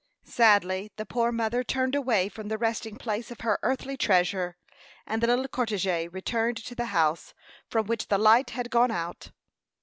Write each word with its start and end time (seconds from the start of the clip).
Sadly 0.25 0.91
the 0.95 1.05
poor 1.05 1.31
mother 1.31 1.63
turned 1.63 1.93
away 1.93 2.27
from 2.27 2.47
the 2.47 2.57
resting 2.57 2.95
place 2.95 3.29
of 3.29 3.41
her 3.41 3.59
earthly 3.61 3.95
treasure, 3.95 4.57
and 5.05 5.21
the 5.21 5.27
little 5.27 5.47
cortège 5.47 6.11
returned 6.11 6.57
to 6.57 6.73
the 6.73 6.85
house 6.85 7.35
from 7.69 7.85
which 7.85 8.07
the 8.07 8.17
light 8.17 8.49
had 8.49 8.71
gone 8.71 8.89
out. 8.89 9.29